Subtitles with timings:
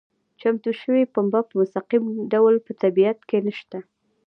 [0.39, 3.77] چمتو شوې پنبه په مستقیم ډول په طبیعت کې نشته.